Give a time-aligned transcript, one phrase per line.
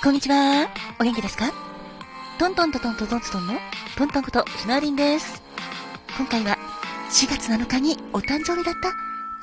[0.00, 0.68] こんにちは。
[1.00, 1.52] お元気ですか？
[2.38, 3.54] トントントントントントントンの？
[3.96, 5.42] トントンことひまわりんです。
[6.16, 6.56] 今回は
[7.10, 8.92] 4月7日にお誕生日だった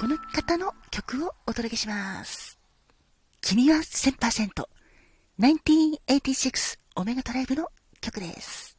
[0.00, 2.56] この方の曲をお届けします。
[3.40, 4.64] 君は1000%。
[5.40, 7.68] 1986オメガトライブの
[8.00, 8.78] 曲です。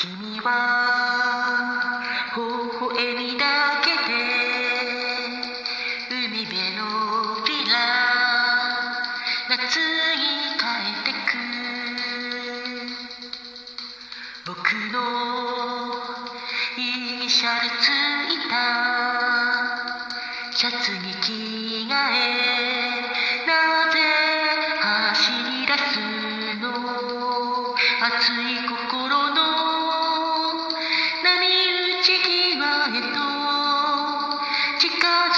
[0.00, 0.97] 君は
[14.46, 14.56] 僕
[14.92, 14.96] の
[16.78, 16.80] イ
[17.22, 17.88] ニシャルつ
[18.32, 18.52] いた
[20.56, 21.32] シャツに着
[21.86, 21.92] 替え
[23.46, 23.52] な
[23.92, 23.96] ぜ
[24.80, 26.00] 走り出す
[26.60, 26.64] の？
[28.00, 28.34] 熱い
[28.68, 29.34] 心の
[31.24, 31.30] 波
[31.98, 33.16] 打ち際へと。
[34.78, 35.37] 近づ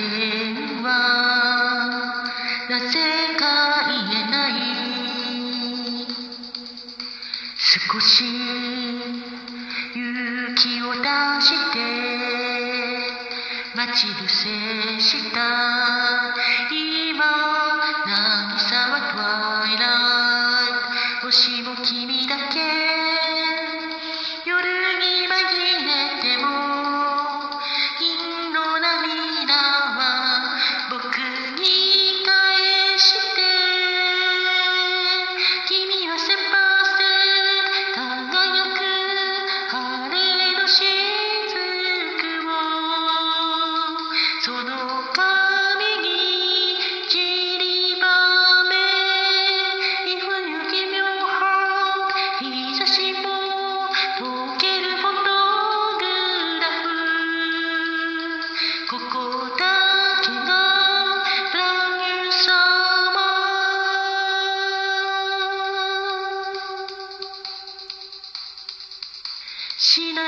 [0.00, 0.88] けた電話
[2.68, 2.86] なぜ
[3.38, 3.44] か
[3.88, 4.50] 言えない
[7.58, 8.24] 少し
[9.94, 11.00] 勇気を出
[11.40, 11.76] して
[13.76, 15.40] 待ち伏せした。
[16.70, 17.24] 今
[18.04, 19.84] 渚はトワイラ
[20.66, 20.70] イ
[21.20, 21.26] ト。
[21.26, 22.79] 星も君だけ。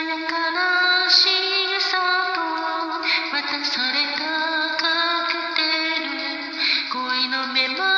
[0.03, 1.29] しなやかな仕
[1.79, 1.97] 草
[2.35, 2.41] と
[3.31, 4.25] 渡された
[4.77, 4.83] カ
[5.29, 5.63] クテ
[6.01, 6.11] ル
[6.91, 7.92] 恋のめま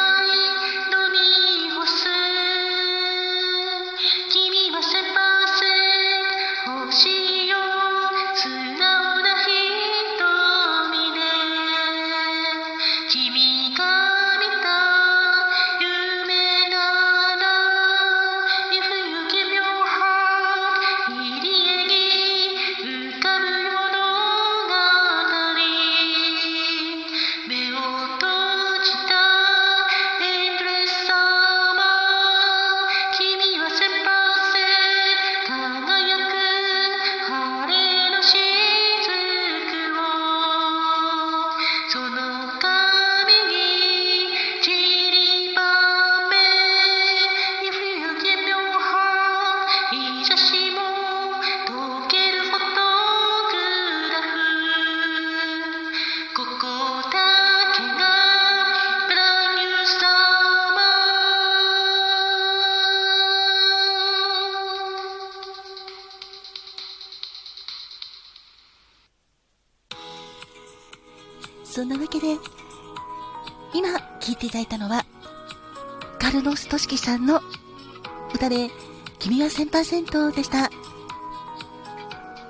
[72.15, 72.39] けで、
[73.73, 75.05] 今聴いていただいたのは、
[76.19, 77.41] カルロス・トシキさんの
[78.33, 78.71] 歌で、
[79.19, 80.71] 君は1000%でした。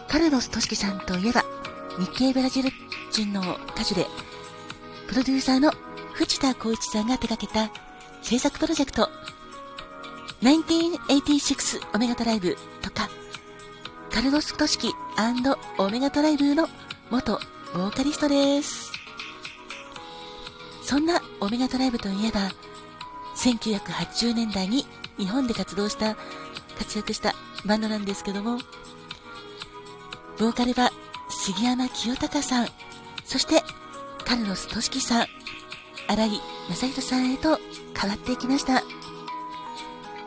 [0.08, 1.44] カルロス・トシキさんといえば、
[1.98, 2.70] 日系ブラジル
[3.10, 3.40] 人の
[3.74, 4.06] 歌手で、
[5.08, 5.72] プロデューサーの
[6.12, 7.72] 藤田光一さんが手掛けた
[8.22, 9.08] 制作プロジェクト、
[10.42, 13.08] 1986オメガトライブとか、
[14.12, 14.92] カルロス・トシキ
[15.78, 16.68] オメガトライブの
[17.10, 17.40] 元
[17.74, 18.93] ボーカリストです。
[20.84, 22.50] そんなオメガトライブといえば、
[23.36, 24.86] 1980年代に
[25.18, 26.14] 日本で活動した、
[26.78, 27.34] 活躍した
[27.64, 28.58] バンドなんですけども、
[30.38, 30.92] ボーカルは
[31.30, 32.68] 杉山清隆さん、
[33.24, 33.62] そして
[34.26, 35.26] カルロス俊樹さん、
[36.06, 37.58] 荒井正人さんへと
[37.98, 38.82] 変わっていきました。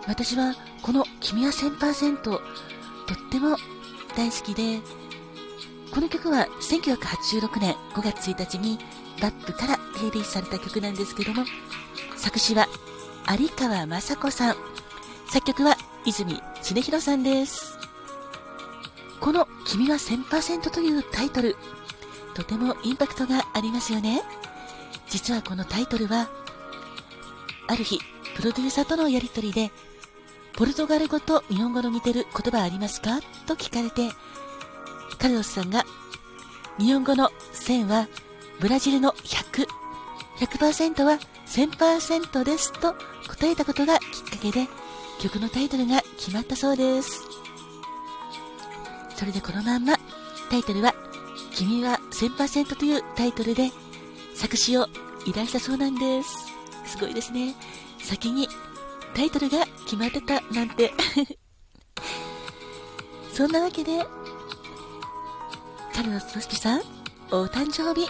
[0.07, 2.41] 私はこの君は1000%とっ
[3.29, 3.57] ても
[4.15, 4.79] 大好きで、
[5.93, 8.79] この曲は1986年5月1日に
[9.19, 11.43] ラップからリリースされた曲なんですけども、
[12.15, 12.67] 作詞は
[13.29, 14.55] 有川雅子さん、
[15.29, 15.75] 作曲は
[16.05, 17.77] 泉恒弘さんです。
[19.19, 21.55] この君は1000%というタイトル、
[22.35, 24.21] とてもインパクトがありますよね。
[25.09, 26.29] 実はこのタイトルは、
[27.67, 27.99] ある日、
[28.35, 29.71] プロデューサーとのやりとりで、
[30.53, 33.19] ポルトガル語と日本語の似てる言葉ありますか？
[33.45, 34.09] と聞かれて、
[35.17, 35.85] カルロスさんが、
[36.77, 38.07] 日本語の1000は
[38.59, 39.67] ブラジルの100、
[40.39, 42.95] 100%は1000%ですと
[43.27, 44.67] 答えたことがきっかけで
[45.19, 47.23] 曲のタイトルが決まったそうです。
[49.15, 49.97] それでこのまんま
[50.49, 50.93] タイトルは
[51.51, 53.71] 君は1000%というタイトルで
[54.35, 54.87] 作詞を
[55.25, 56.47] 依頼したそうなんです。
[56.85, 57.55] すごいですね。
[57.99, 58.47] 先に
[59.15, 60.93] タイトルが決まってたなんて
[63.33, 64.05] そんなわけで、
[65.93, 66.81] カルロス・トシキさん、
[67.31, 68.07] お誕生日、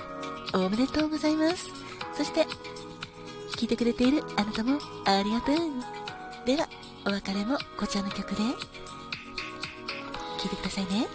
[0.54, 1.70] おめでとうございます。
[2.16, 2.46] そして、
[3.58, 5.56] 聞いてくれているあなたもありがとう。
[6.46, 6.68] では、
[7.06, 8.44] お別れもこちらの曲で、聴
[10.46, 11.08] いてくださいね。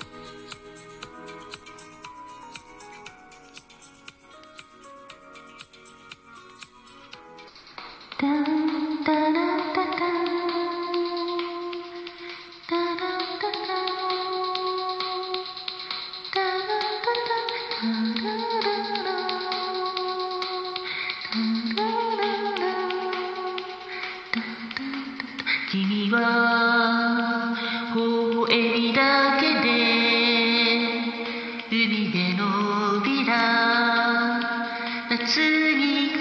[8.18, 8.51] 君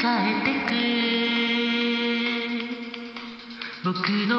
[0.01, 0.09] 帰っ
[0.43, 0.73] てく
[3.83, 4.33] 僕の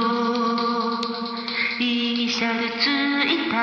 [1.78, 1.82] イ
[2.14, 2.86] ニシャルつ
[3.30, 3.54] いた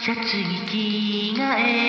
[0.00, 1.87] シャツに着替え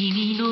[0.00, 0.46] 君の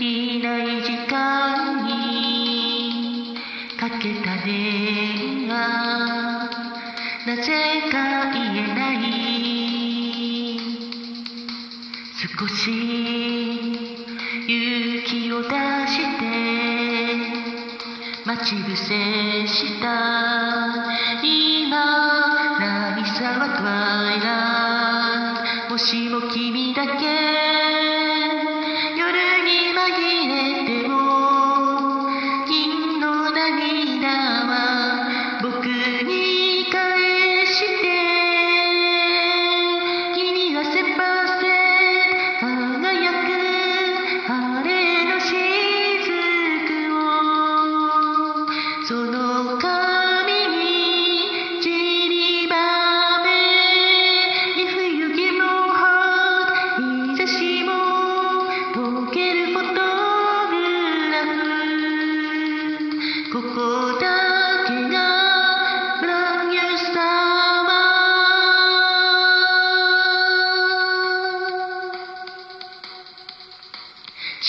[0.00, 3.36] いない時間に
[3.78, 5.52] かけた電話
[7.26, 8.96] なぜか言えない
[12.16, 12.70] 少し
[14.48, 15.48] 勇気を出
[15.86, 16.22] して
[18.24, 19.86] 待ち伏せした
[21.22, 21.74] 今
[22.58, 23.68] 渚はトワ
[24.16, 27.13] イラもしも君だけ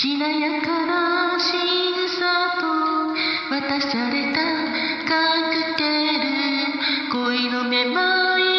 [0.05, 1.51] しなやかな仕
[2.05, 2.21] 草
[2.61, 2.67] と
[3.49, 4.39] 渡された
[5.09, 5.81] カクテ
[6.19, 8.54] ル恋のめまい